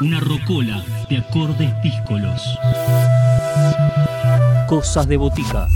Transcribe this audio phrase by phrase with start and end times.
[0.00, 2.42] Una rocola de acordes díscolos.
[4.66, 5.68] Cosas de botica.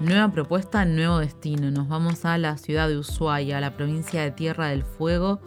[0.00, 1.72] Nueva propuesta, nuevo destino.
[1.72, 5.40] Nos vamos a la ciudad de Ushuaia, a la provincia de Tierra del Fuego,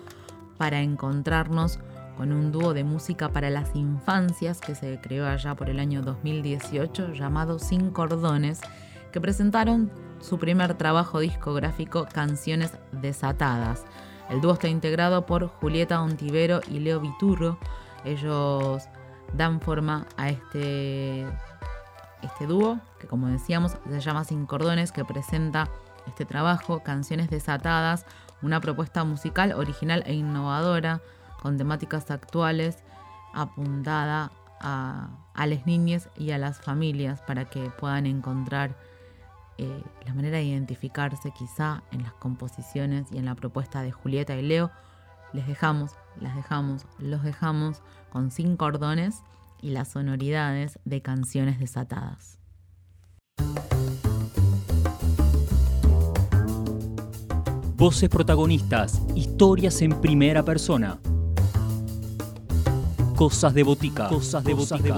[0.58, 1.80] para encontrarnos
[2.18, 6.02] con un dúo de música para las infancias que se creó allá por el año
[6.02, 8.60] 2018 llamado Sin Cordones,
[9.14, 13.86] que presentaron su primer trabajo discográfico Canciones Desatadas.
[14.30, 17.60] El dúo está integrado por Julieta Ontivero y Leo Viturro.
[18.04, 18.84] Ellos
[19.34, 21.26] dan forma a este,
[22.22, 25.70] este dúo, que como decíamos se llama Sin Cordones, que presenta
[26.08, 28.06] este trabajo, Canciones Desatadas,
[28.42, 31.02] una propuesta musical original e innovadora
[31.42, 32.84] con temáticas actuales
[33.34, 38.76] apuntada a, a las niñas y a las familias para que puedan encontrar
[39.58, 44.36] eh, la manera de identificarse quizá en las composiciones y en la propuesta de Julieta
[44.36, 44.72] y Leo.
[45.34, 49.24] Les dejamos, las dejamos, los dejamos con cinco cordones
[49.62, 52.40] y las sonoridades de canciones desatadas.
[57.78, 61.00] Voces protagonistas, historias en primera persona.
[63.16, 64.08] Cosas de botica.
[64.08, 64.96] Cosas de botica.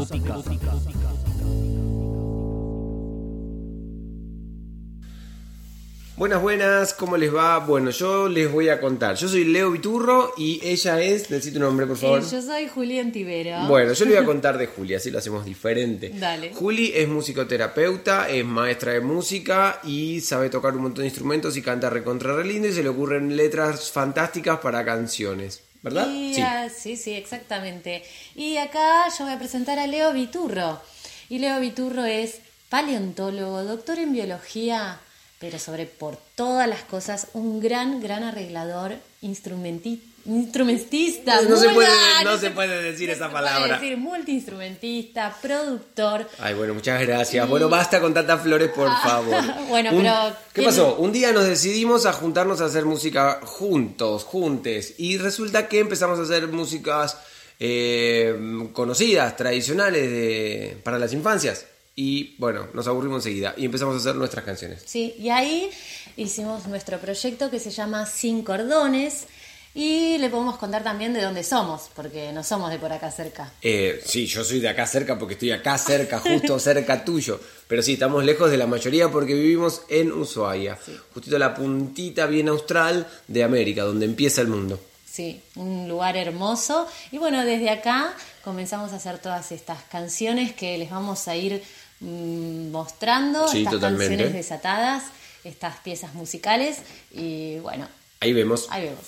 [6.18, 7.60] Buenas, buenas, ¿cómo les va?
[7.60, 9.16] Bueno, yo les voy a contar.
[9.16, 11.30] Yo soy Leo Viturro y ella es.
[11.30, 12.22] Necesito un nombre, por favor.
[12.22, 13.68] Eh, yo soy Julián Tibera.
[13.68, 16.10] Bueno, yo le voy a contar de Juli, así lo hacemos diferente.
[16.16, 16.56] Dale.
[16.56, 21.62] Juli es musicoterapeuta, es maestra de música y sabe tocar un montón de instrumentos y
[21.62, 25.62] canta recontra re lindo y se le ocurren letras fantásticas para canciones.
[25.84, 26.10] ¿Verdad?
[26.12, 26.42] Y, sí.
[26.42, 28.02] Ah, sí, sí, exactamente.
[28.36, 30.82] Y acá yo voy a presentar a Leo Viturro.
[31.30, 35.00] Y Leo Viturro es paleontólogo, doctor en biología,
[35.40, 41.42] pero sobre por todas las cosas un gran, gran arreglador, instrumenti instrumentista.
[41.42, 41.90] No, se puede,
[42.24, 43.78] no, se, puede decir esa palabra.
[43.78, 46.30] Puede decir multiinstrumentista, productor.
[46.40, 47.48] Ay, bueno, muchas gracias.
[47.48, 49.36] Bueno, basta con tantas flores, por favor.
[49.70, 50.36] bueno, pero.
[50.54, 50.96] ¿Qué pasó?
[50.96, 54.96] Un día nos decidimos a juntarnos a hacer música juntos, juntes.
[54.98, 57.18] Y resulta que empezamos a hacer músicas
[57.60, 61.66] eh, conocidas, tradicionales de, para las infancias.
[62.00, 64.84] Y bueno, nos aburrimos enseguida y empezamos a hacer nuestras canciones.
[64.86, 65.68] Sí, y ahí
[66.16, 69.26] hicimos nuestro proyecto que se llama Sin Cordones.
[69.74, 73.52] Y le podemos contar también de dónde somos, porque no somos de por acá cerca.
[73.62, 77.40] Eh, sí, yo soy de acá cerca porque estoy acá cerca, justo cerca tuyo.
[77.68, 80.96] Pero sí, estamos lejos de la mayoría porque vivimos en Ushuaia, sí.
[81.14, 84.80] justito la puntita bien austral de América, donde empieza el mundo.
[85.06, 86.88] Sí, un lugar hermoso.
[87.12, 88.14] Y bueno, desde acá
[88.44, 91.64] comenzamos a hacer todas estas canciones que les vamos a ir
[92.00, 94.08] mostrando, sí, estas totalmente.
[94.08, 95.04] canciones desatadas,
[95.44, 96.78] estas piezas musicales.
[97.12, 97.88] Y bueno,
[98.20, 98.68] ahí vemos.
[98.70, 99.02] Ahí vemos.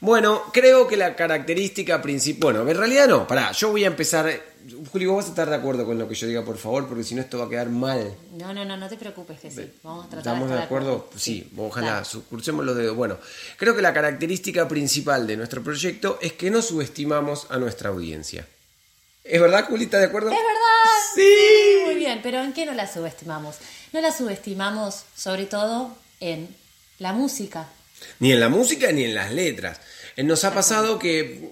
[0.00, 2.52] Bueno, creo que la característica principal.
[2.54, 4.30] Bueno, en realidad no, pará, yo voy a empezar.
[4.90, 7.04] Julio, vos vas a estar de acuerdo con lo que yo diga, por favor, porque
[7.04, 8.14] si no esto va a quedar mal.
[8.32, 9.72] No, no, no, no te preocupes que sí.
[9.84, 10.92] Vamos a tratar ¿Estamos de, de acuerdo?
[10.96, 11.18] acuerdo.
[11.18, 12.96] Sí, ojalá, crucemos los dedos.
[12.96, 13.16] Bueno,
[13.56, 18.46] creo que la característica principal de nuestro proyecto es que no subestimamos a nuestra audiencia.
[19.28, 19.84] ¿Es verdad, Juli?
[19.84, 20.30] ¿Estás de acuerdo?
[20.30, 20.96] Es verdad.
[21.14, 21.84] Sí.
[21.84, 23.56] Muy bien, pero ¿en qué no la subestimamos?
[23.92, 26.54] No la subestimamos sobre todo en
[26.98, 27.68] la música.
[28.20, 29.80] Ni en la música ni en las letras.
[30.16, 31.50] Nos ha pasado que,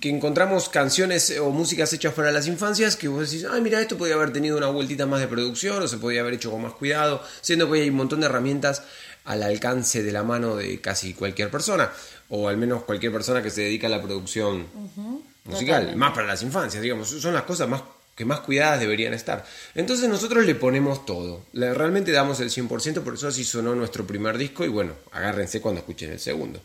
[0.00, 3.98] que, encontramos canciones o músicas hechas para las infancias que vos decís, ay, mira, esto
[3.98, 6.74] podría haber tenido una vueltita más de producción o se podría haber hecho con más
[6.74, 8.82] cuidado, siendo que hay un montón de herramientas
[9.24, 11.90] al alcance de la mano de casi cualquier persona,
[12.28, 15.96] o al menos cualquier persona que se dedica a la producción uh -huh, musical, totalmente.
[15.98, 17.82] más para las infancias, digamos, son las cosas más
[18.18, 19.44] que más cuidadas deberían estar.
[19.76, 24.04] Entonces nosotros le ponemos todo, le, realmente damos el 100%, por eso así sonó nuestro
[24.04, 26.60] primer disco y bueno, agárrense cuando escuchen el segundo.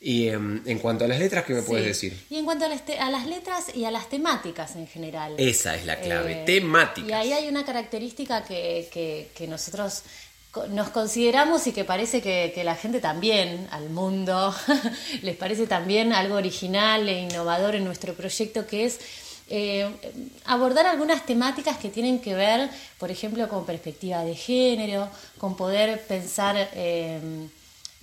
[0.00, 1.66] Y um, en cuanto a las letras, ¿qué me sí.
[1.66, 2.26] puedes decir?
[2.30, 5.34] Y en cuanto a las, a las, letras y a las temáticas en general.
[5.38, 7.08] Esa es la clave, eh, temáticas.
[7.10, 10.02] Y ahí hay una característica que, que, que, nosotros
[10.70, 14.54] nos consideramos y que parece que, que la gente también, al mundo,
[15.22, 19.00] les parece también algo original e innovador en nuestro proyecto, que es
[19.48, 19.88] eh,
[20.44, 25.08] abordar algunas temáticas que tienen que ver, por ejemplo, con perspectiva de género,
[25.38, 26.56] con poder pensar...
[26.74, 27.48] Eh,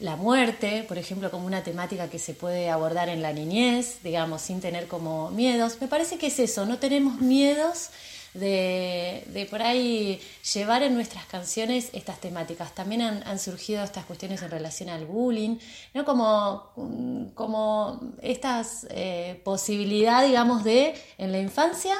[0.02, 4.42] la muerte, por ejemplo, como una temática que se puede abordar en la niñez, digamos,
[4.42, 5.78] sin tener como miedos.
[5.82, 7.90] Me parece que es eso, no tenemos miedos
[8.34, 10.20] de, de por ahí
[10.54, 12.74] llevar en nuestras canciones estas temáticas.
[12.76, 15.58] También han, han, surgido estas cuestiones en relación al bullying,
[15.94, 16.06] ¿no?
[16.06, 21.96] Como, como estas eh, posibilidad, digamos, de en la infancia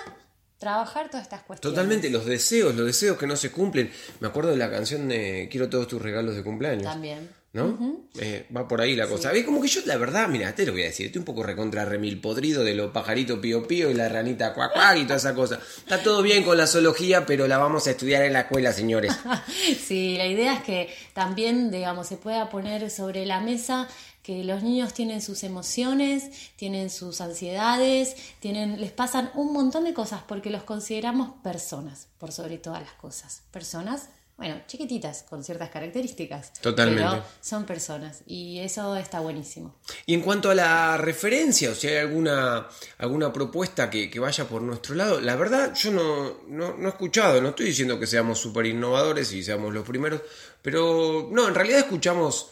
[0.58, 1.76] trabajar todas estas cuestiones.
[1.76, 3.92] Totalmente, los deseos, los deseos que no se cumplen.
[4.20, 6.84] Me acuerdo de la canción de Quiero todos tus regalos de cumpleaños.
[6.84, 7.39] También.
[7.52, 8.06] ¿No?
[8.20, 9.32] Eh, va por ahí la cosa.
[9.32, 9.44] ¿Ves?
[9.44, 11.84] Como que yo, la verdad, mira, te lo voy a decir, estoy un poco recontra
[11.84, 15.34] remil podrido de los pajaritos pío pío y la ranita cuac cuac y toda esa
[15.34, 15.60] cosa.
[15.78, 19.14] Está todo bien con la zoología, pero la vamos a estudiar en la escuela, señores.
[19.84, 23.88] sí, la idea es que también, digamos, se pueda poner sobre la mesa
[24.22, 29.96] que los niños tienen sus emociones, tienen sus ansiedades, tienen, les pasan un montón de
[29.96, 33.42] cosas porque los consideramos personas, por sobre todas las cosas.
[33.50, 36.54] Personas bueno, chiquititas, con ciertas características.
[36.62, 37.04] Totalmente.
[37.04, 39.76] Pero son personas y eso está buenísimo.
[40.06, 42.66] Y en cuanto a la referencia, o si hay alguna,
[43.00, 47.50] alguna propuesta que, vaya por nuestro lado, la verdad yo no, no, he escuchado, no
[47.50, 50.22] estoy diciendo que seamos súper innovadores y seamos los primeros,
[50.62, 52.52] pero no, en realidad escuchamos,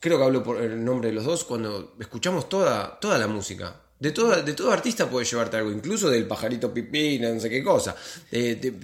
[0.00, 3.76] creo que hablo por el nombre de los dos, cuando escuchamos toda, toda la música.
[4.00, 7.62] De todo, de todo artista puedes llevarte algo, incluso del pajarito pipí, no sé qué
[7.62, 7.94] cosa.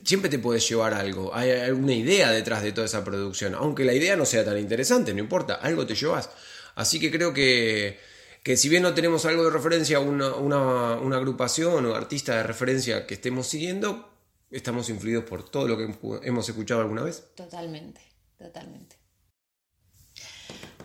[0.05, 1.35] siempre te puedes llevar algo.
[1.35, 3.55] Hay alguna idea detrás de toda esa producción.
[3.55, 6.29] Aunque la idea no sea tan interesante, no importa, algo te llevas.
[6.75, 7.99] Así que creo que,
[8.43, 12.43] que si bien no tenemos algo de referencia, una, una, una agrupación o artista de
[12.43, 14.13] referencia que estemos siguiendo,
[14.51, 17.25] estamos influidos por todo lo que hemos escuchado alguna vez.
[17.35, 18.03] Totalmente,
[18.37, 18.97] totalmente.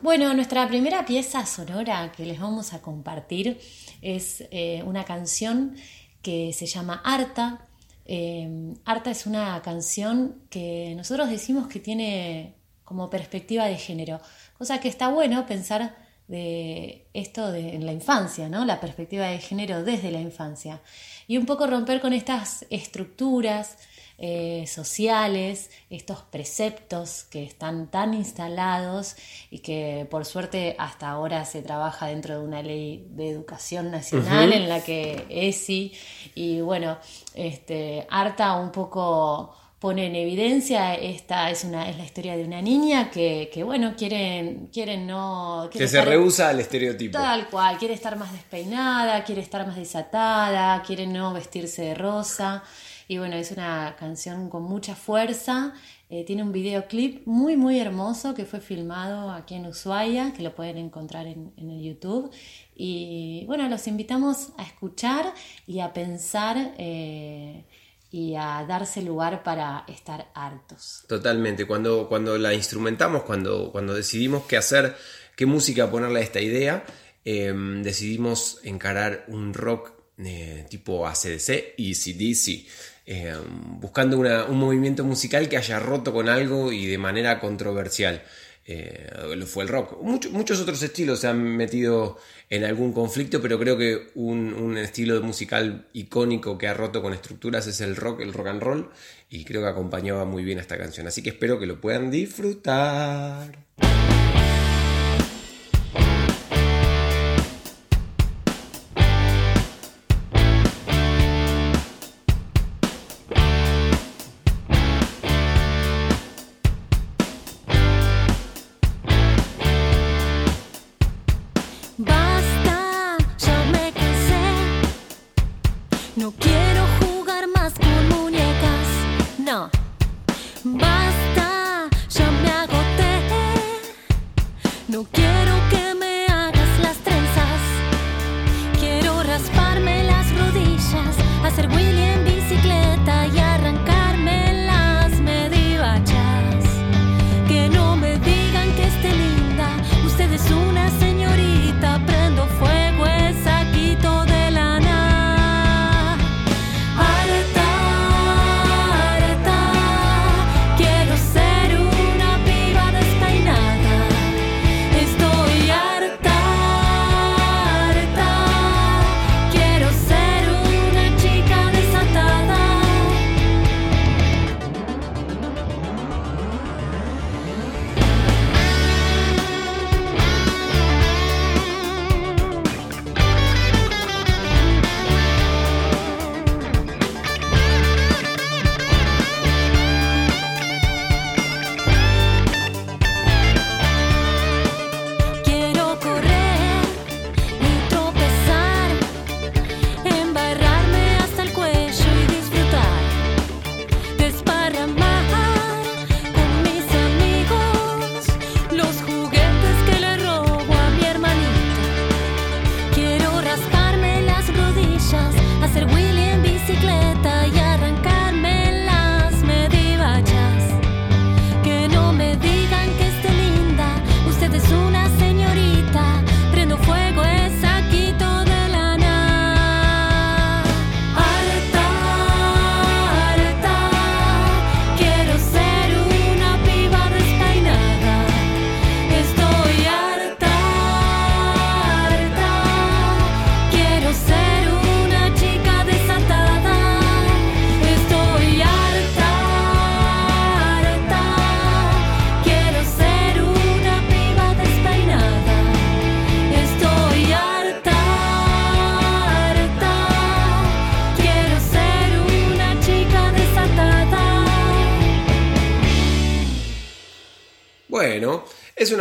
[0.02, 3.60] Bueno, nuestra primera pieza sonora que les vamos a compartir
[4.02, 5.76] es eh, una canción
[6.24, 7.68] que se llama Arta.
[8.06, 14.20] Eh, Arta es una canción que nosotros decimos que tiene como perspectiva de género,
[14.58, 15.96] cosa que está bueno pensar
[16.28, 18.66] de esto en la infancia, ¿no?
[18.66, 20.82] La perspectiva de género desde la infancia.
[21.28, 23.78] Y un poco romper con estas estructuras
[24.24, 29.16] eh, sociales, estos preceptos que están tan instalados
[29.50, 34.54] y que por suerte hasta ahora se trabaja dentro de una ley de educación nacional
[34.54, 35.94] en la que ESI
[36.36, 37.00] y bueno,
[37.34, 42.62] este, harta un poco pone en evidencia esta es una es la historia de una
[42.62, 47.18] niña que, bueno quieren quieren no que se rehúsa al estereotipo.
[47.18, 52.64] Tal cual quiere estar más despeinada quiere estar más desatada quiere no vestirse de rosa
[53.12, 55.74] y bueno, es una canción con mucha fuerza.
[56.10, 60.56] Eh, tiene un videoclip muy, muy hermoso que fue filmado aquí en Ushuaia, que lo
[60.56, 62.32] pueden encontrar en, el YouTube.
[62.74, 65.34] Y bueno, los invitamos a escuchar
[65.68, 66.74] y a pensar.
[66.78, 67.66] Eh,
[68.12, 71.04] y a darse lugar para estar hartos.
[71.08, 74.96] Totalmente, cuando, cuando la instrumentamos, cuando, cuando decidimos qué hacer,
[75.36, 76.86] qué música ponerle a esta idea,
[77.26, 82.68] em, decidimos encarar un rock eh, tipo ACDC y CDC.
[83.14, 83.36] Eh,
[83.82, 88.24] buscando un movimiento musical que haya roto con algo y de manera controversial.
[88.66, 89.10] Eh,
[89.48, 90.02] fue el rock.
[90.02, 92.18] muchos otros estilos se han metido
[92.50, 97.12] en algún conflicto, pero creo que un, un, estilo musical icónico que ha roto con
[97.12, 98.90] estructuras es el rock, el rock and roll,
[99.30, 101.06] y creo que acompañaba muy bien a esta canción.
[101.06, 103.52] Así que espero que lo puedan disfrutar.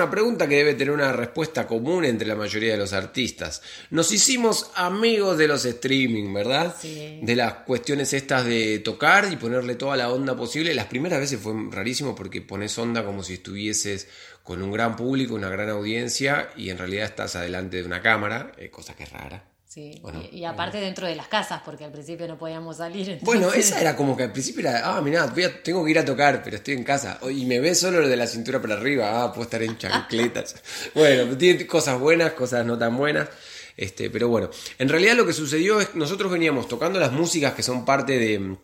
[0.01, 3.61] Una pregunta que debe tener una respuesta común entre la mayoría de los artistas.
[3.91, 6.75] Nos hicimos amigos de los streaming, ¿verdad?
[6.81, 7.21] Sí.
[7.23, 10.73] De las cuestiones estas de tocar y ponerle toda la onda posible.
[10.73, 14.09] Las primeras veces fue rarísimo porque pones onda como si estuvieses
[14.43, 18.53] con un gran público, una gran audiencia y en realidad estás adelante de una cámara,
[18.57, 19.50] eh, cosa que es rara.
[19.73, 23.21] Sí, Bueno, y, y aparte dentro de las casas, porque al principio no podíamos salir.
[23.23, 25.93] Bueno, entonces- esa era como que al principio era, ah, mirá, voy a- tengo que
[25.93, 27.21] ir a tocar, pero estoy en casa.
[27.31, 30.57] Y me ves solo lo de la cintura para arriba, ah, puedo estar en chancletas.
[30.97, 33.29] bueno, tiene cosas buenas, cosas no tan buenas.
[33.77, 37.55] Este, pero bueno, en realidad lo que sucedió es que nosotros veníamos tocando las músicas
[37.55, 38.57] que son parte de,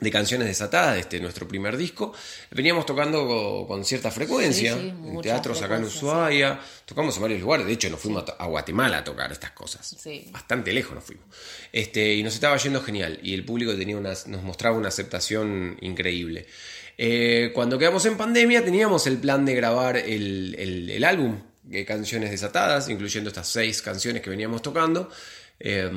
[0.00, 2.12] de Canciones Desatadas, de este, nuestro primer disco.
[2.50, 6.60] Veníamos tocando co- con, cierta frecuencia Sí, sí, en teatros acá en Ushuaia.
[6.86, 9.94] Tocamos en varios lugares, de hecho nos fuimos a, Guatemala a tocar estas cosas
[10.32, 11.26] bastante lejos nos fuimos.
[11.72, 13.20] Este, y nos estaba yendo genial.
[13.22, 16.46] Y el público tenía una, nos mostraba una aceptación increíble.
[16.98, 21.84] Eh, cuando quedamos en pandemia teníamos el plan de grabar el, el- el álbum de
[21.84, 25.08] canciones desatadas, incluyendo estas seis canciones que veníamos tocando.
[25.58, 25.90] Eh,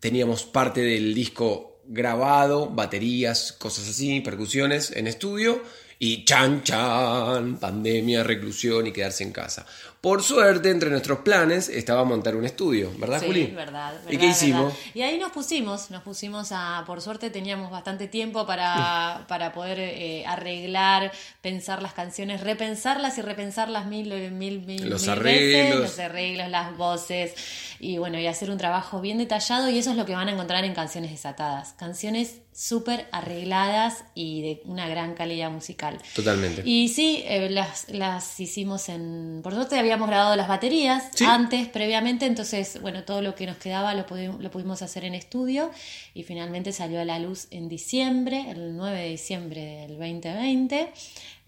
[0.00, 5.62] teníamos parte del disco grabado, baterías, cosas así, percusiones en estudio.
[6.00, 9.66] Y chan chan, pandemia, reclusión y quedarse en casa.
[10.00, 13.46] Por suerte, entre nuestros planes estaba montar un estudio, ¿verdad, Sí, Juli?
[13.46, 14.66] verdad, ¿Y qué hicimos?
[14.66, 14.78] verdad.
[14.94, 19.80] Y ahí nos pusimos, nos pusimos a, por suerte teníamos bastante tiempo para, para poder
[19.80, 21.10] eh, arreglar,
[21.42, 25.64] pensar las canciones, repensarlas y repensarlas mil, mil, mil, Los mil arreglos.
[25.64, 27.34] veces, los arreglos, las voces,
[27.80, 30.32] y bueno, y hacer un trabajo bien detallado, y eso es lo que van a
[30.32, 31.74] encontrar en Canciones Desatadas.
[31.78, 35.98] Canciones súper arregladas y de una gran calidad musical.
[36.14, 36.62] Totalmente.
[36.64, 39.40] Y sí, eh, las, las hicimos en...
[39.44, 41.24] Por suerte habíamos grabado las baterías Sí.
[41.24, 45.14] antes, previamente, entonces, bueno, todo lo que nos quedaba lo, pudi- lo pudimos hacer en
[45.14, 45.70] estudio
[46.14, 50.92] y finalmente salió a la luz en diciembre, el 9 de diciembre del 2020,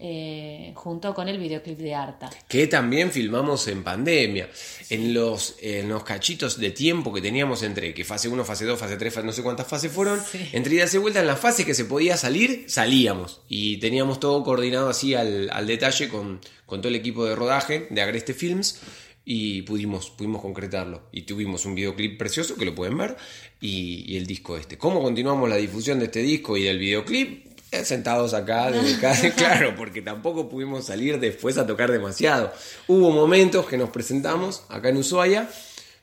[0.03, 2.29] eh, junto con el videoclip de Arta.
[2.47, 4.49] que también filmamos en pandemia.
[4.89, 8.79] En los, en los cachitos de tiempo que teníamos entre que fase 1, fase 2,
[8.79, 10.49] fase 3, fase- no sé cuántas fases fueron, Sí.
[10.53, 13.41] entre idas y vueltas, en las fases que se podía salir, salíamos.
[13.47, 17.87] Y teníamos todo coordinado así al, al detalle con, con todo el equipo de rodaje
[17.89, 18.81] de Agreste Films.
[19.23, 21.03] Y pudimos, pudimos concretarlo.
[21.11, 23.15] Y tuvimos un videoclip precioso que lo pueden ver.
[23.61, 24.79] Y, y el disco este.
[24.79, 27.50] ¿Cómo continuamos la difusión de este disco y del videoclip?
[27.71, 32.51] Sentados acá, desde casa, claro, porque tampoco pudimos salir después a tocar demasiado.
[32.87, 35.47] Hubo momentos que nos presentamos acá en Ushuaia,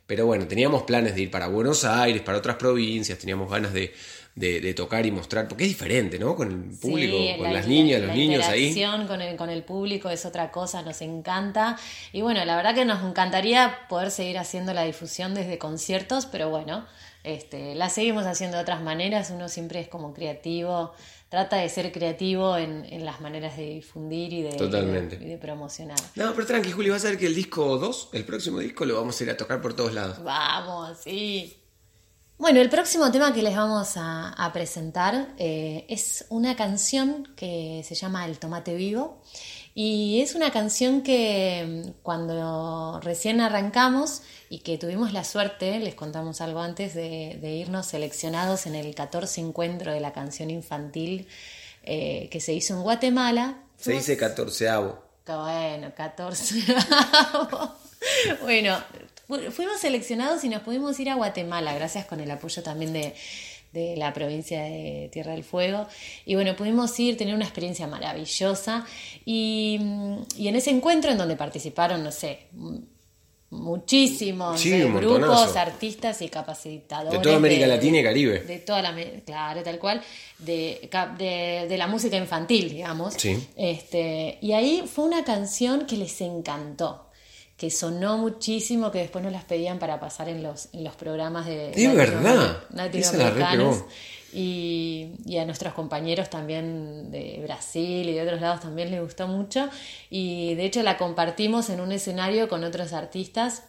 [0.07, 3.93] pero bueno, teníamos planes de ir para Buenos Aires, para otras provincias, teníamos ganas de,
[4.35, 6.35] de- de tocar y mostrar, porque es diferente, ¿no?
[6.35, 8.75] Con el público, Sí, con la- las niñas, la- los la niños ahí.
[9.07, 11.77] con el, con el público es otra cosa, nos encanta.
[12.15, 16.49] Y bueno, la verdad que nos encantaría poder seguir haciendo la difusión desde conciertos, pero
[16.49, 16.87] bueno,
[17.25, 19.31] este, la seguimos haciendo de otras maneras.
[19.31, 20.95] Uno siempre es como creativo,
[21.29, 25.17] trata de ser creativo en, en las maneras de difundir y de, Totalmente.
[25.17, 25.99] y de, y de promocionar.
[26.15, 28.95] No, pero tranqui, Juli, vas a ver que el disco 2, el próximo disco, lo
[28.97, 30.23] vamos a ir a tocar por todos lados.
[30.23, 31.55] Vamos, sí.
[32.39, 37.83] Bueno, el próximo tema que les vamos a, a presentar eh, es una canción que
[37.85, 39.21] se llama El Tomate Vivo.
[39.81, 45.95] Y es una canción que mm, cuando recién arrancamos y que tuvimos la suerte, les
[45.95, 51.29] contamos algo antes, de, de irnos seleccionados en el 14 encuentro de la canción infantil
[51.85, 53.59] eh, que se hizo en Guatemala.
[53.77, 54.99] Se dice catorceavo.
[55.21, 56.57] Está bueno, 14.
[58.43, 58.79] bueno,
[59.29, 63.15] fu- fuimos seleccionados y nos pudimos ir a Guatemala, gracias con el apoyo también de,
[63.73, 65.87] de la provincia de Tierra del Fuego.
[66.25, 68.87] Y bueno, pudimos ir, tener una experiencia maravillosa.
[69.25, 69.79] Y,
[70.37, 72.47] y en ese encuentro en donde participaron, no sé,
[73.51, 77.19] muchísimos Sí, eh, grupos, artistas y capacitadores.
[77.19, 78.41] De toda América Latina y Caribe.
[78.41, 78.95] De toda la,
[79.25, 80.03] claro, tal cual,
[80.39, 83.15] de, de, de la música infantil, digamos.
[83.15, 83.49] Sí.
[83.57, 87.08] Este, y ahí fue una canción que les encantó,
[87.59, 91.45] que sonó muchísimo, que después nos las pedían para pasar en los, en los programas
[91.45, 92.63] de Es verdad.
[92.73, 93.85] latinoamericanos.
[94.33, 99.27] Y, y a nuestros compañeros también de Brasil y de otros lados también les gustó
[99.27, 99.69] mucho.
[100.09, 103.65] Y de hecho la compartimos en un escenario con otros artistas.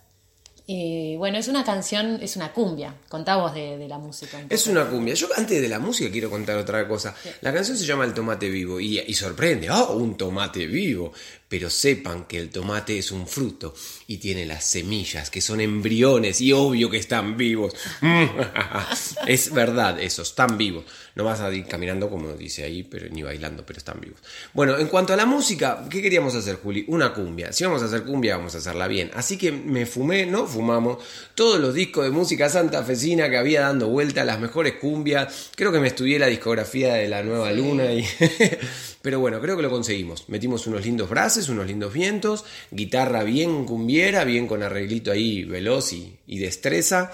[0.71, 2.93] Y bueno, es una canción, es una cumbia.
[3.07, 4.38] Contá vos de, de la música.
[4.38, 5.15] un Es una cumbia.
[5.15, 7.15] Yo antes de la música quiero contar otra cosa.
[7.41, 9.71] La canción se llama El tomate vivo y, y sorprende.
[9.71, 11.11] ¡Oh, un tomate vivo!
[11.47, 13.73] Pero sepan que el tomate es un fruto
[14.05, 17.73] y tiene las semillas que son embriones y obvio que están vivos.
[19.25, 20.85] es verdad, eso, están vivos.
[21.19, 24.21] No vas a ir caminando como dice ahí, pero ni bailando, pero están vivos.
[24.53, 26.85] Bueno, en cuanto a la música, ¿qué queríamos hacer, Juli?
[26.88, 27.51] Una cumbia.
[27.51, 29.11] Si vamos a hacer cumbia, vamos a hacerla bien.
[29.13, 31.03] Así que me fumé, no fumamos,
[31.35, 35.49] todos los discos de música santafesina que había dando vuelta, las mejores cumbias.
[35.57, 38.05] Creo que me estudié la discografía de la Nueva Luna y
[39.01, 40.23] Pero bueno, creo que lo conseguimos.
[40.29, 45.91] Metimos unos lindos braces, unos lindos vientos, guitarra bien cumbiera, bien con arreglito ahí veloz
[45.91, 47.11] y, y destreza.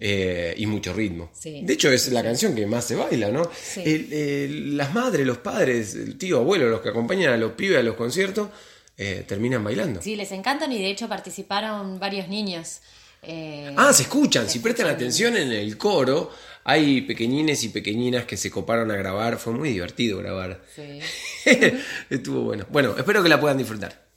[0.00, 1.30] Eh, y mucho ritmo.
[1.38, 1.60] Sí.
[1.62, 3.50] De hecho, es la canción que más se baila, ¿no?
[3.54, 3.82] Sí.
[3.84, 7.78] El- el- las madres, los padres, el tío, abuelo, los que acompañan a los pibes
[7.78, 8.48] a los conciertos,
[8.96, 10.00] eh, terminan bailando.
[10.02, 12.80] Sí, les encantan y de hecho participaron varios niños.
[13.22, 14.96] eh, Ah, se escuchan, si prestan escuchan.
[14.96, 16.30] atención en el coro,
[16.64, 20.62] hay pequeñines y pequeñinas que se coparon a grabar, fue muy divertido grabar.
[20.74, 21.00] Sí.
[22.10, 22.66] Estuvo bueno.
[22.70, 24.08] Bueno, espero que la puedan disfrutar.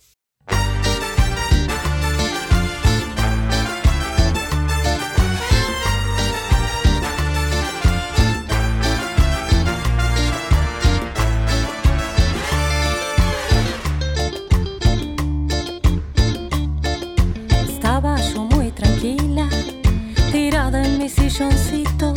[21.51, 22.13] Silloncito,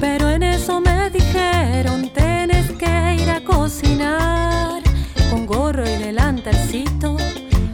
[0.00, 4.82] pero en eso me dijeron, tenés que ir a cocinar,
[5.30, 7.16] con gorro y delantalcito,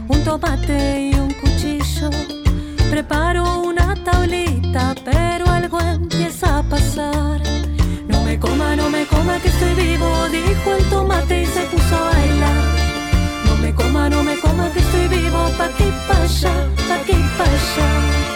[0.07, 2.09] un tomate y un cuchillo.
[2.89, 7.41] Preparo una tablita, pero algo empieza a pasar.
[8.07, 11.95] No me coma, no me coma que estoy vivo, dijo el tomate y se puso
[11.95, 12.63] a bailar.
[13.45, 16.53] No me coma, no me coma que estoy vivo, pa' aquí, pa' allá,
[16.87, 18.30] pa' aquí, pa' allá.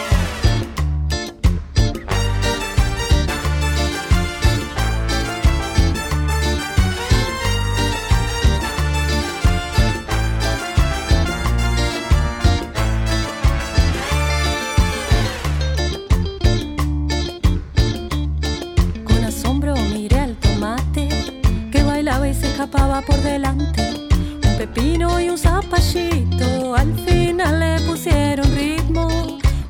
[23.02, 24.08] Por delante.
[24.44, 29.08] Un pepino y un zapallito al final le pusieron ritmo.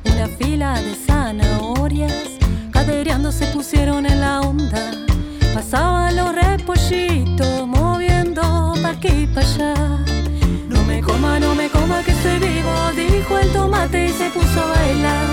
[0.05, 2.37] Una fila de zanahorias
[2.71, 4.91] cadereando se pusieron en la onda.
[5.53, 9.73] Pasaban los repollitos moviendo pa' aquí pa' allá.
[10.69, 14.61] No me coma, no me coma que estoy vivo, dijo el tomate y se puso
[14.61, 15.27] a bailar.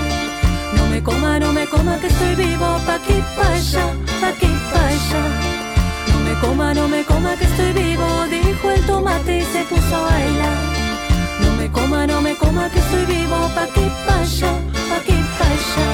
[0.75, 3.85] No me coma, no me coma que estoy vivo, pa' aquí, pa' allá,
[4.19, 5.34] pa' aquí, pa' allá.
[6.45, 10.57] Coma, no me coma que estoy vivo, dijo el tomate y se puso a bailar.
[11.41, 14.51] No me coma, no me coma que estoy vivo, pa' aquí, pa' allá,
[14.89, 15.87] pa' aquí, pa' allá.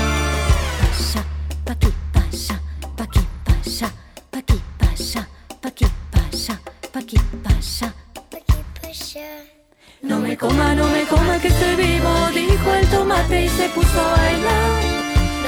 [0.77, 1.23] Pa' allá,
[1.65, 2.59] pa' aquí, pa' allá,
[2.97, 3.89] pa' aquí, pa' allá,
[4.31, 7.93] pa' aquí, pa' allá,
[8.31, 8.41] pa'.
[10.03, 14.01] No me coma, no me coma que estoy vivo, dijo el tomate y se puso
[14.01, 14.83] a bailar.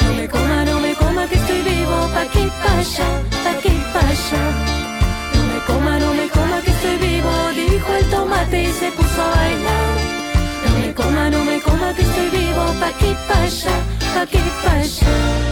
[0.01, 3.33] No me coma, no me coma que estoy vivo, pa' aquí, pa' allá,
[13.13, 15.43] vivo, pa' aquí, pa' allá, pa' aquí, pa' allá.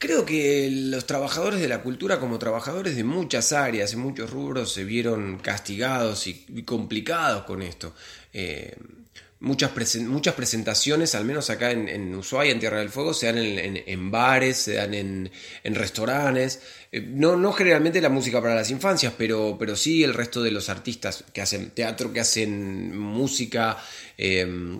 [0.00, 4.72] Creo que los trabajadores de la cultura, como trabajadores de muchas áreas, en muchos rubros,
[4.72, 7.94] se vieron castigados y, y complicados con esto.
[8.32, 8.76] Eh,
[9.40, 9.72] muchas,
[10.02, 13.82] muchas presentaciones, al menos acá en, en Ushuaia, en Tierra del Fuego, se dan en,
[13.86, 15.30] en- bares, se dan en,
[15.64, 16.60] restaurantes.
[16.92, 20.50] Eh, no, no generalmente la música para las infancias, pero, pero sí el resto de
[20.50, 23.78] los artistas que hacen teatro, que hacen música.
[24.16, 24.78] eh,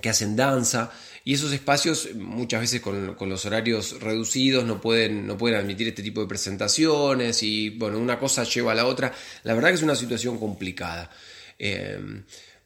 [0.00, 0.92] que hacen danza
[1.24, 5.88] y esos espacios muchas veces con, con los horarios reducidos no pueden, no pueden admitir
[5.88, 9.12] este tipo de presentaciones y bueno, una cosa lleva a la otra.
[9.42, 11.10] La verdad que es una situación complicada.
[11.58, 11.98] Eh,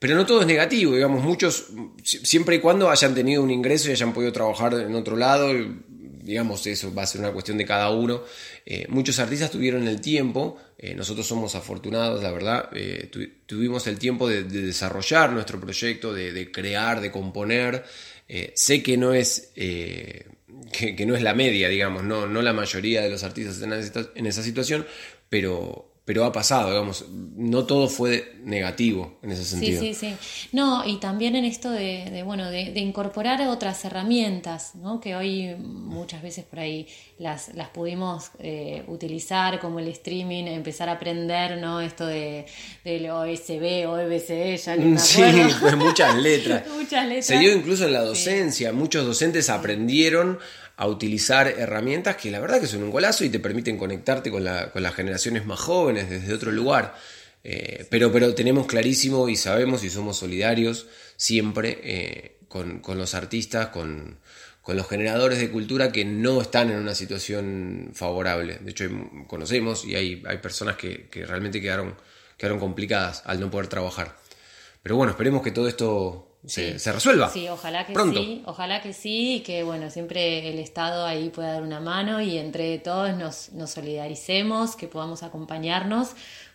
[0.03, 1.67] pero no todo es negativo, digamos, muchos,
[2.03, 5.53] si- siempre y cuando hayan tenido un ingreso y hayan podido trabajar en otro lado,
[6.21, 8.21] digamos, eso va a ser una cuestión de cada uno.
[8.65, 13.87] Eh, muchos artistas tuvieron el tiempo, eh, nosotros somos afortunados, la verdad, eh, tu- tuvimos
[13.87, 17.85] el tiempo de, de desarrollar nuestro proyecto, de, crear, de componer.
[18.55, 19.51] Sé que no es...
[19.55, 24.25] que, no es la media, digamos, no, no la mayoría de los artistas están en
[24.25, 24.85] esa situación,
[25.29, 29.81] pero, pero ha pasado, digamos, no todo fue negativo en ese Sí, sentido.
[29.81, 30.13] sí, sí.
[30.51, 34.99] No, y también en esto de, de, bueno, de, de incorporar otras herramientas, ¿no?
[34.99, 36.87] Que hoy muchas veces por ahí
[37.19, 41.79] las, las pudimos eh, utilizar, como el streaming, empezar a aprender, ¿no?
[41.79, 42.47] Esto de,
[42.83, 45.21] del OSB, OBCE, ya ni me Sí,
[45.61, 46.63] pues muchas letras.
[46.75, 47.25] Muchas letras.
[47.27, 48.73] Se dio incluso en la docencia.
[48.73, 50.37] Muchos docentes aprendieron
[50.75, 54.43] a utilizar herramientas que la verdad que son un golazo y te permiten conectarte con,
[54.43, 56.95] la- con las generaciones más jóvenes desde otro lugar.
[57.43, 63.13] Eh, pero, pero tenemos clarísimo y sabemos y somos solidarios siempre eh, con, con los
[63.15, 64.17] artistas, con,
[64.61, 68.59] con los generadores de cultura que no están en una situación favorable.
[68.61, 68.85] De hecho,
[69.27, 71.95] conocemos y hay, hay personas que, que realmente quedaron,
[72.37, 74.15] quedaron complicadas al no poder trabajar.
[74.81, 77.29] Pero bueno, esperemos que todo esto se, resuelva.
[77.29, 78.19] Sí, ojalá que Pronto.
[78.19, 82.21] sí, ojalá que sí, y que bueno, siempre el Estado ahí pueda dar una mano
[82.21, 86.09] y entre todos nos, nos solidaricemos, que podamos acompañarnos,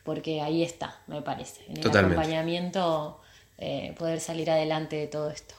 [0.04, 2.16] porque ahí está, me parece, en el Totalmente.
[2.16, 3.20] acompañamiento
[3.56, 5.54] eh, poder salir adelante de todo esto.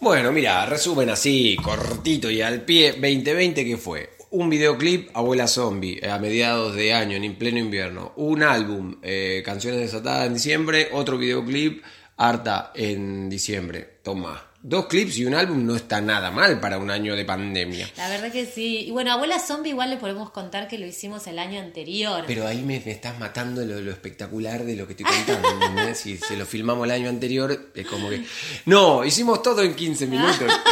[0.00, 5.98] Bueno, mira, resumen así, cortito y al pie, 2020 que fue un videoclip Abuela Zombie
[6.02, 10.88] eh, a mediados de año, en pleno invierno, un álbum, eh, Canciones desatadas en diciembre,
[10.92, 11.82] otro videoclip
[12.18, 14.44] Harta en diciembre, toma.
[14.60, 17.88] Dos clips y un álbum no está nada mal para un año de pandemia.
[17.96, 18.86] La verdad que sí.
[18.88, 22.24] Y bueno, Abuela Zombie igual le podemos contar que lo hicimos el año anterior.
[22.26, 25.48] Pero ahí me, me estás matando lo, lo espectacular de lo que estoy contando.
[25.64, 25.98] ¿entendés?
[26.00, 28.24] Si se lo filmamos el año anterior, es como que.
[28.66, 30.52] No, hicimos todo en 15 minutos.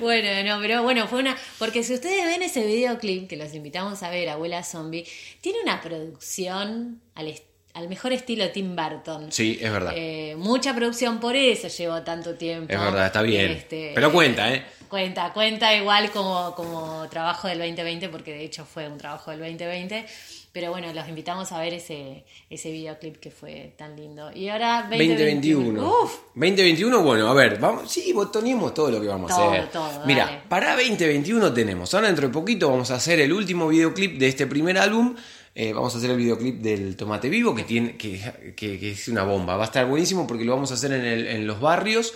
[0.00, 1.36] Bueno, no, pero bueno, fue una.
[1.58, 5.06] Porque si ustedes ven ese videoclip, que los invitamos a ver, Abuela Zombie,
[5.40, 9.30] tiene una producción al, est- al mejor estilo Tim Burton.
[9.30, 9.92] Sí, es verdad.
[9.96, 12.72] Eh, mucha producción, por eso llevó tanto tiempo.
[12.72, 13.50] Es verdad, está bien.
[13.50, 14.64] Este, Pero cuenta, ¿eh?
[14.88, 19.40] Cuenta, cuenta igual como, como trabajo del 2020, porque de hecho fue un trabajo del
[19.40, 20.06] 2020.
[20.52, 24.30] Pero bueno, los invitamos a ver ese, ese videoclip que fue tan lindo.
[24.32, 25.82] Y ahora 2021.
[25.82, 26.02] 2021.
[26.04, 29.66] Uf, 2021, bueno, a ver, vamos, sí, botoneemos todo lo que vamos Todo, a hacer.
[29.70, 30.38] todo, Mira, dale.
[30.48, 34.46] para 2021 tenemos, ahora dentro de poquito vamos a hacer el último videoclip de este
[34.46, 35.16] primer álbum.
[35.54, 38.20] Eh, vamos a hacer el videoclip del Tomate Vivo, que, tiene, que,
[38.56, 39.56] que- que es una bomba.
[39.56, 42.12] Va a estar buenísimo porque lo vamos a hacer en, el- en los barrios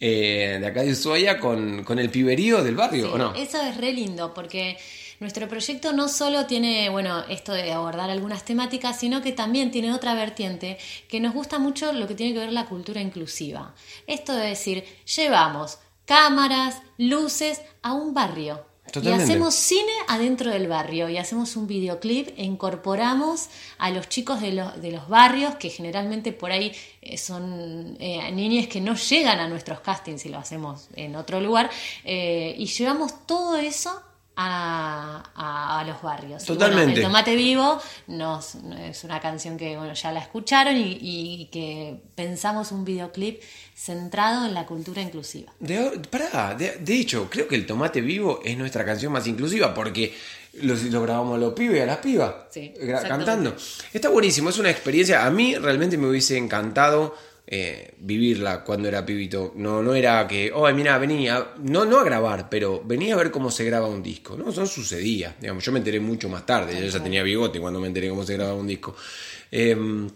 [0.00, 3.34] eh, de acá de Ushuaia con, con el piberío del barrio, Sí, ¿o no?
[3.34, 4.78] Eso es re lindo porque
[5.20, 9.92] nuestro proyecto no solo tiene, bueno, esto de abordar algunas temáticas, sino que también tiene
[9.92, 13.74] otra vertiente que nos gusta mucho lo que tiene que ver la cultura inclusiva.
[14.06, 14.84] Esto de decir,
[15.16, 18.64] llevamos cámaras, luces a un barrio.
[19.02, 23.48] Y hacemos cine adentro del barrio y hacemos un videoclip e incorporamos
[23.78, 26.72] a los chicos de los, de los barrios que generalmente por ahí
[27.02, 31.40] eh, son eh, niñas que no llegan a nuestros castings si lo hacemos en otro
[31.40, 31.70] lugar
[32.04, 34.02] eh, y llevamos todo eso
[34.40, 36.46] a, a- a los barrios.
[36.46, 37.00] Bueno, Totalmente.
[37.00, 42.00] el Tomate Vivo nos, es una canción que bueno, ya la escucharon y, y que
[42.14, 43.42] pensamos un videoclip
[43.74, 45.52] centrado en la cultura inclusiva.
[45.58, 49.74] De, pará, de, de hecho, creo que el Tomate Vivo es nuestra canción más inclusiva
[49.74, 50.14] porque
[50.62, 52.72] lo, lo grabamos a los pibes y a las pibas Sí,
[53.08, 53.56] cantando.
[53.92, 55.26] Está buenísimo, es una experiencia.
[55.26, 57.14] A mí realmente me hubiese encantado
[57.50, 59.54] eh, vivirla cuando era pibito.
[59.56, 63.30] No, no era que, oh, mira, venía, no, no a grabar, pero venía a ver
[63.30, 64.36] cómo se graba un disco.
[64.36, 65.34] No, eso no sucedía.
[65.40, 66.78] Digamos, yo me enteré mucho más tarde.
[66.78, 68.94] Yo ya tenía bigote cuando me enteré cómo se grababa un disco.
[69.50, 70.10] Em,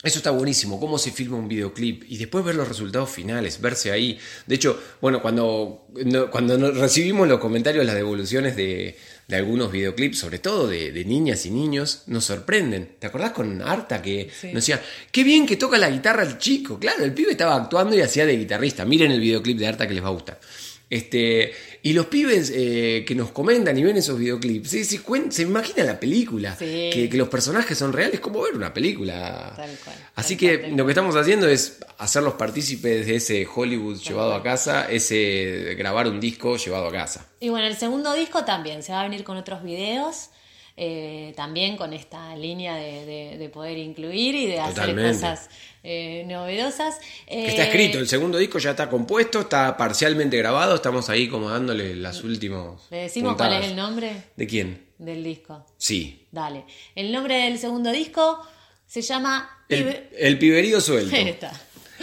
[0.00, 3.90] eso está buenísimo, cómo se filma un videoclip y después ver los resultados finales, verse
[3.90, 4.16] ahí.
[4.46, 5.88] De hecho, bueno, cuando,
[6.30, 8.96] cuando recibimos los comentarios, las devoluciones de,
[9.28, 12.96] de algunos videoclips, sobre todo de, de niñas y niños, nos sorprenden.
[12.98, 16.78] ¿Te acordás con Arta que nos decía, qué bien que toca la guitarra el chico?
[16.78, 18.84] Claro, el pibe estaba actuando y hacía de guitarrista.
[18.84, 20.40] Miren el videoclip de Arta que les va a gustar.
[20.88, 21.52] Este,
[21.88, 25.86] y los pibes eh, que nos comentan y ven esos videoclips, se, se, se imaginan
[25.86, 26.90] la película, Sí.
[26.92, 29.52] que, que los personajes son reales, como ver una película.
[29.54, 33.46] Tal cual, Así tal que cual, lo que estamos haciendo es hacerlos partícipes de ese
[33.54, 37.26] Hollywood llevado a casa, ese grabar un disco llevado a casa.
[37.40, 40.30] Y bueno, el segundo disco también se va a venir con otros videos,
[40.76, 45.48] eh, también con esta línea de, de- de poder incluir y de hacer cosas
[45.82, 46.98] eh, novedosas.
[47.26, 51.28] Que Está Eh, escrito, el segundo disco ya está compuesto, está parcialmente grabado, estamos ahí
[51.28, 52.82] como dándole las últimas.
[52.90, 53.52] ¿Le decimos puntadas.
[53.54, 54.86] cuál es el nombre ¿De quién?
[54.98, 55.64] del disco?
[55.78, 56.26] Sí.
[56.32, 56.64] Dale.
[56.94, 58.46] El nombre del segundo disco
[58.86, 59.50] se llama...
[59.68, 61.14] El, el piberío suelto.
[61.16, 61.52] Ahí está.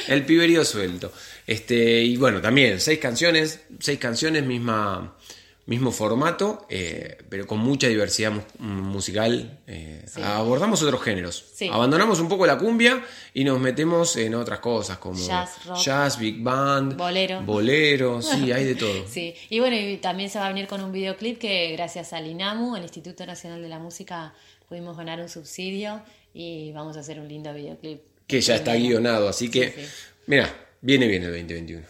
[0.07, 1.11] El piberío suelto.
[1.45, 5.15] Este, y bueno, también seis canciones, seis canciones, misma,
[5.65, 9.61] mismo formato, eh, pero con mucha diversidad mu- musical.
[9.65, 11.45] eh, Abordamos otros géneros.
[11.53, 11.69] Sí.
[11.71, 13.01] Abandonamos un poco la cumbia
[13.33, 15.77] y nos metemos en otras cosas como Jazz, rock.
[15.77, 17.41] jazz, big band, Bolero.
[17.43, 19.07] bolero, sí, hay de todo.
[19.07, 22.27] Sí, y bueno, y también se va a venir con un videoclip que gracias al
[22.27, 24.33] INAMU, el Instituto Nacional de la Música,
[24.67, 26.01] pudimos ganar un subsidio
[26.33, 28.01] y vamos a hacer un lindo videoclip.
[28.27, 29.81] Que ya está guionado, así que, sí.
[30.27, 31.85] mira, viene bien el 2021.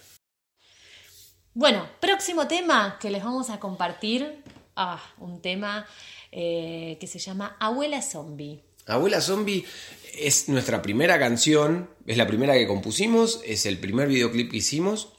[1.55, 4.43] Bueno, próximo tema que les vamos a compartir,
[4.75, 5.85] ah, un tema
[6.31, 8.63] eh, que se llama Abuela Zombie.
[8.87, 9.63] Abuela Zombie
[10.17, 15.13] es nuestra primera canción, es la primera que compusimos, es el primer videoclip que hicimos,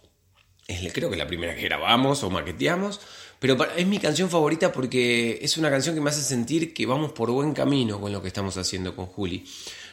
[0.67, 3.01] es creo que la primera que grabamos o maqueteamos,
[3.39, 7.13] pero es mi canción favorita porque es una canción que me hace sentir que vamos
[7.13, 9.47] por buen camino con lo que estamos haciendo con Juli.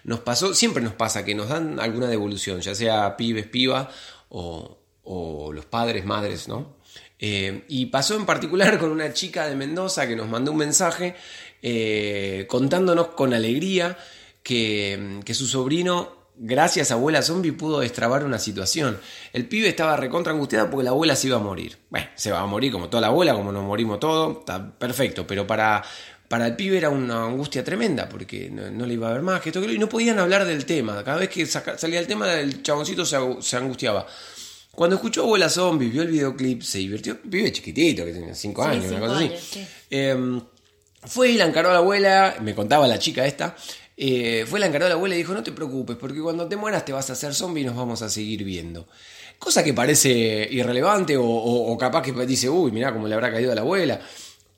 [0.05, 3.91] Nos pasó, siempre nos pasa que nos dan alguna devolución, ya sea pibes, piba
[4.29, 6.77] o, o los padres, madres, ¿no?
[7.19, 11.15] Eh, y pasó en particular con una chica de Mendoza que nos mandó un mensaje
[11.61, 13.97] eh, contándonos con alegría
[14.41, 18.99] que, que su sobrino gracias a abuela zombie pudo destrabar una situación.
[19.31, 21.77] El pibe estaba recontra angustiado porque la abuela se iba a morir.
[21.89, 25.27] Bueno, se va a morir como toda la abuela, como nos morimos todos, está perfecto,
[25.27, 25.83] pero para,
[26.27, 29.49] para el pibe era una angustia tremenda porque no, le iba a ver más que
[29.49, 31.03] esto y no podían hablar del tema.
[31.03, 34.07] Cada vez que salía el tema, el chaboncito se angustiaba.
[34.73, 37.19] Cuando escuchó Abuela Zombie, vio el videoclip, se divirtió.
[37.23, 39.31] Vive chiquitito, que tenía 5 años, una cosa así.
[39.89, 40.41] Em,
[41.03, 43.55] fue y la encaró a la abuela, me contaba la chica esta.
[43.97, 46.55] Eh, fue la encaró a la abuela y dijo: No te preocupes, porque cuando te
[46.55, 48.87] mueras te vas a hacer zombie y nos vamos a seguir viendo.
[49.37, 53.51] Cosa que parece irrelevante o, o capaz que dice: Uy, mirá cómo le habrá caído
[53.51, 53.99] a la abuela.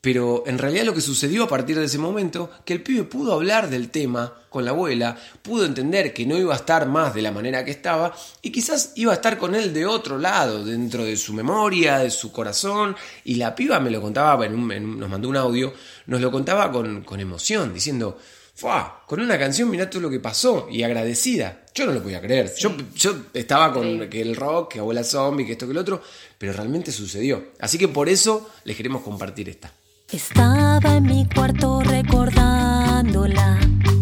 [0.03, 3.31] Pero en realidad lo que sucedió a partir de ese momento, que el pibe pudo
[3.31, 7.21] hablar del tema con la abuela, pudo entender que no iba a estar más de
[7.21, 11.05] la manera que estaba y quizás iba a estar con él de otro lado, dentro
[11.05, 12.97] de su memoria, de su corazón.
[13.23, 15.73] Y la piba me lo contaba, nos mandó un audio,
[16.07, 18.17] nos lo contaba con, emoción, diciendo,
[18.55, 19.05] ¡Fua!
[19.07, 21.63] Con una canción, mirá todo lo que pasó y agradecida.
[21.73, 22.53] Yo no lo podía creer.
[22.57, 26.01] Yo, yo estaba con que el rock, que abuela zombie, que esto, que el otro,
[26.37, 27.53] pero realmente sucedió.
[27.61, 29.71] Así que por eso les queremos compartir esta.
[30.13, 33.57] Estaba en mi cuarto recordándola.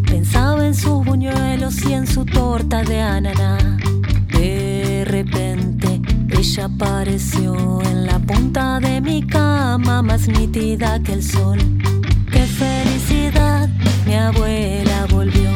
[0.06, 3.58] Pensaba en sus buñuelos y en su torta de ananá.
[4.34, 6.02] De repente
[6.38, 11.60] ella apareció en la punta de mi cama, más nítida que el sol.
[12.30, 13.70] ¡Qué felicidad!
[14.06, 15.50] Mi abuela volvió.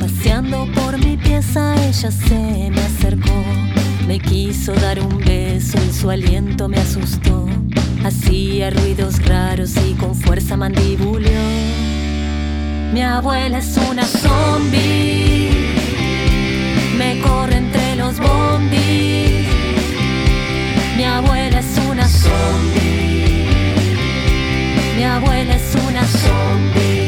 [0.00, 3.44] Paseando por mi pieza, ella se me acercó.
[4.08, 7.46] Me quiso dar un beso y su aliento me asustó.
[8.04, 11.38] Hacía ruidos raros y con fuerza mandibulió.
[12.92, 15.50] Mi abuela es una zombie.
[16.98, 19.46] Me corre entre los bondis.
[20.96, 23.46] Mi abuela es una zombie.
[24.96, 27.01] Mi abuela es una zombie.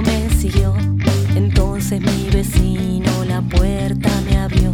[0.00, 0.74] Me siguió.
[1.34, 4.72] Entonces mi vecino la puerta me abrió.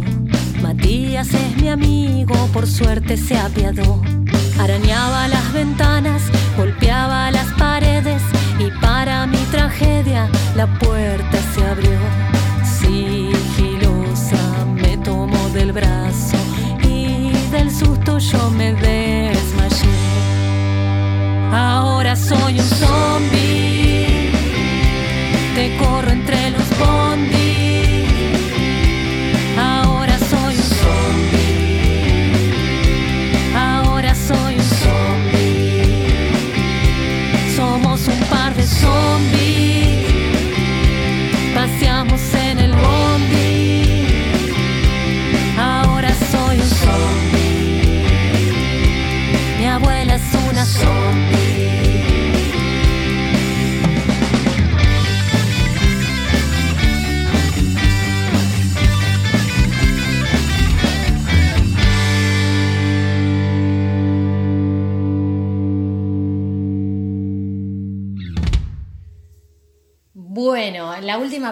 [0.61, 4.01] Matías es mi amigo, por suerte se apiadó.
[4.57, 6.21] Arañaba las ventanas,
[6.55, 8.21] golpeaba las paredes
[8.59, 11.99] y para mi tragedia la puerta se abrió.
[12.79, 14.37] Sigilosa
[14.81, 16.37] me tomó del brazo
[16.83, 18.68] y del susto yo me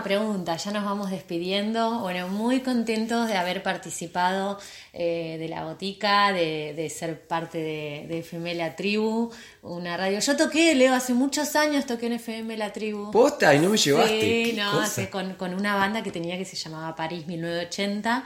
[0.07, 1.99] pregunta, ya nos vamos despidiendo.
[1.99, 4.57] Bueno, muy contentos de haber participado
[4.93, 9.29] eh, de la botica, de, ser parte de, FM La Tribu,
[9.63, 10.19] una radio.
[10.19, 13.11] Yo toqué, Leo, hace muchos años toqué en FM La Tribu.
[13.11, 13.53] ¿Posta?
[13.53, 14.21] ¿Y no me llevaste?
[14.21, 18.23] Sí, no, con, con, una banda que tenía que se llamaba París 1980.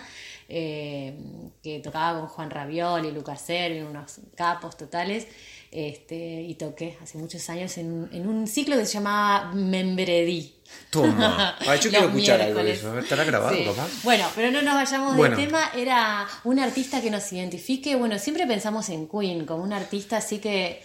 [0.53, 1.15] Eh,
[1.63, 5.25] que tocaba con Juan Ravioli, Lucas Servi, unos capos totales.
[5.71, 10.53] Este, y toqué hace muchos años en, en un ciclo que se llamaba Membredí.
[10.89, 11.55] Toma.
[11.81, 12.99] yo quiero escuchar algo de eso.
[12.99, 13.87] ¿Estará grabado, papá?
[14.03, 15.71] Bueno, pero no nos vayamos del tema.
[15.75, 17.95] Era un artista que nos identifique.
[17.95, 20.81] Bueno, siempre pensamos en Queen como un artista así que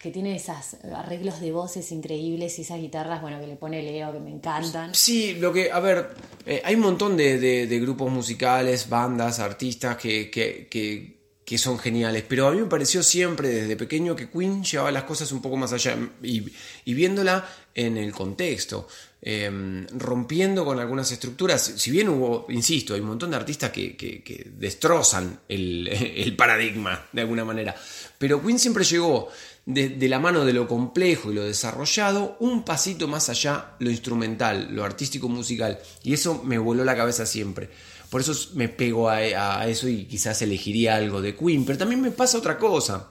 [0.00, 4.10] que tiene esos arreglos de voces increíbles y esas guitarras, bueno, que le pone Leo,
[4.14, 4.94] que me encantan.
[4.94, 6.14] Sí, lo que, a ver,
[6.46, 11.19] eh, hay un montón de, de, grupos musicales, bandas, artistas que, que, que
[11.50, 15.02] que son geniales, pero a mí me pareció siempre desde pequeño que Queen llevaba las
[15.02, 16.44] cosas un poco más allá y,
[16.94, 18.86] viéndola en el contexto,
[19.20, 24.48] em, rompiendo con algunas estructuras, si bien hubo, insisto, hay un montón de artistas que,
[24.58, 27.74] destrozan el, paradigma de alguna manera,
[28.16, 29.28] pero Queen siempre llegó
[29.74, 34.68] de, la mano de lo complejo y lo desarrollado, un pasito más allá lo instrumental,
[34.74, 37.70] lo artístico musical, y eso me voló la cabeza siempre.
[38.10, 41.64] Por eso me pego a, eso y quizás elegiría algo de Queen.
[41.64, 43.08] Pero también me pasa otra cosa.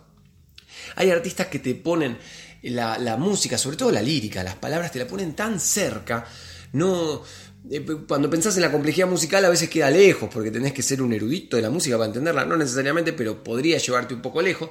[0.96, 2.18] Hay artistas que te ponen
[2.64, 6.26] la, música, sobre todo la lírica, las palabras te la ponen tan cerca.
[6.74, 7.24] No,
[7.72, 11.02] eh, cuando pensás en la complejidad musical a veces queda lejos, porque tenés que ser
[11.02, 14.70] un erudito de la música para entenderla, no necesariamente, pero podría llevarte un poco lejos.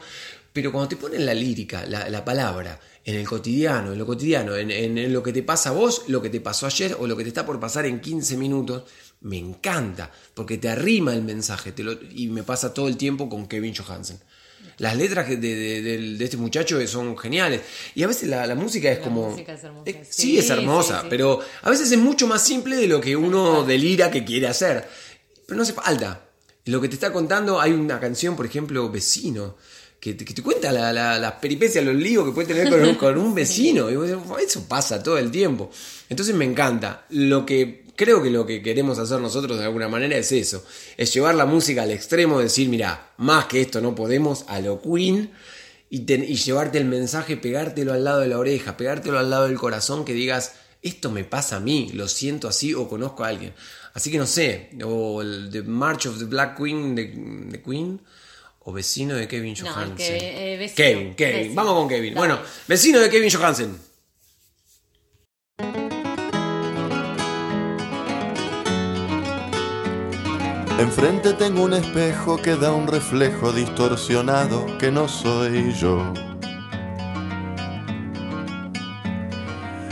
[0.58, 5.12] Pero cuando te ponen la lírica, la, palabra, en el cotidiano, en lo cotidiano, en,
[5.12, 7.28] lo que te pasa a vos, lo que te pasó ayer o lo que te
[7.28, 8.82] está por pasar en 15 minutos,
[9.20, 11.72] me encanta, porque te arrima el mensaje,
[12.10, 14.18] y me pasa todo el tiempo con Kevin Johansen.
[14.78, 17.60] Las letras de, este muchacho son geniales.
[17.94, 19.36] Y a veces la, música es como...
[20.10, 24.10] sí, es hermosa, pero a veces es mucho más simple de lo que uno delira
[24.10, 24.88] que quiere hacer.
[25.46, 26.24] Pero no hace falta.
[26.64, 29.56] Lo que te está contando, hay una canción, por ejemplo, Vecino,
[30.00, 33.34] que te, cuenta las la, peripecias, los líos que puede tener con un, con un
[33.34, 33.88] vecino.
[33.88, 35.70] eso pasa todo el tiempo.
[36.08, 37.06] Entonces me encanta.
[37.10, 40.64] Lo que creo que lo que queremos hacer nosotros de alguna manera es eso.
[40.96, 44.80] Es llevar la música al extremo, decir, mira, más que esto no podemos, a lo
[44.80, 45.30] Queen.
[45.90, 49.56] Y, y llevarte el mensaje, pegártelo al lado de la oreja, pegártelo al lado del
[49.56, 53.52] corazón, que digas, esto me pasa a mí, lo siento así o conozco a alguien.
[53.94, 58.00] Así que no sé, o el The March of the Black Queen de, Queen,
[58.60, 60.18] o vecino de Kevin Johansen.
[60.20, 62.14] Eh, Kevin, Kevin, vamos con Kevin.
[62.14, 63.88] Bueno, vecino de Kevin Johansen.
[70.78, 76.12] Enfrente tengo un espejo que da un reflejo distorsionado que no soy yo.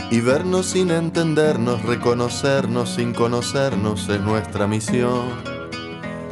[0.09, 5.27] Y vernos sin entendernos, reconocernos sin conocernos es nuestra misión.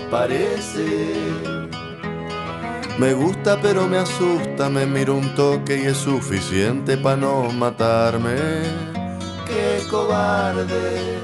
[0.09, 1.54] Parece.
[2.97, 8.35] Me gusta pero me asusta, me miro un toque y es suficiente para no matarme.
[9.45, 11.19] Qué cobarde.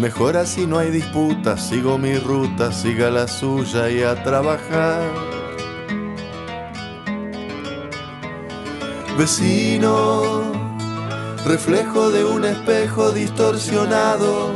[0.00, 5.02] Mejor así no hay disputa, sigo mi ruta, siga la suya y a trabajar.
[9.16, 10.52] Vecino,
[11.46, 14.52] reflejo de un espejo distorsionado,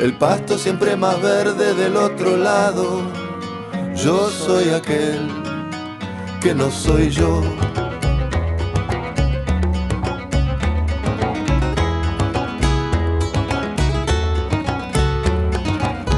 [0.00, 3.21] el pasto siempre más verde del otro lado.
[4.04, 5.28] Yo soy aquel
[6.40, 7.40] que no soy yo.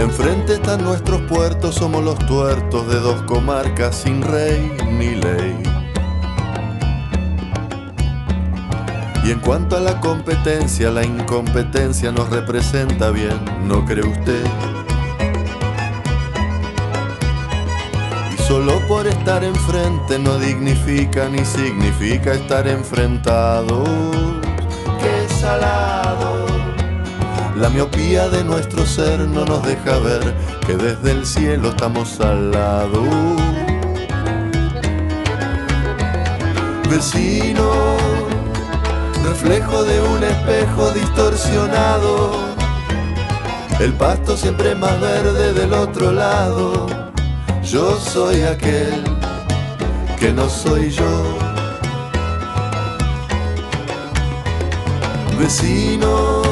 [0.00, 5.62] Enfrente están nuestros puertos, somos los tuertos de dos comarcas sin rey ni ley.
[9.24, 14.73] Y en cuanto a la competencia, la incompetencia nos representa bien, ¿no cree usted?
[18.46, 23.88] Solo por estar enfrente no dignifica ni significa estar enfrentados.
[25.00, 26.46] ¡Qué salado!
[27.56, 30.34] La miopía de nuestro ser no nos deja ver
[30.66, 33.02] que desde el cielo estamos al lado.
[36.90, 37.70] Vecino,
[39.24, 42.32] reflejo de un espejo distorsionado.
[43.80, 47.13] El pasto siempre más verde del otro lado.
[47.64, 49.02] Yo soy aquel
[50.18, 51.38] que no soy yo.
[55.38, 56.42] Vecino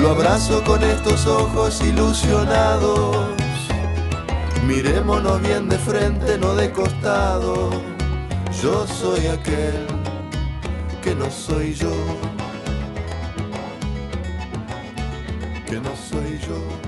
[0.00, 3.16] lo abrazo con estos ojos ilusionados.
[4.64, 7.70] Mirémonos bien de frente, no de costado.
[8.62, 9.84] Yo soy aquel
[11.02, 11.92] que no soy yo.
[15.66, 16.87] Que no soy yo.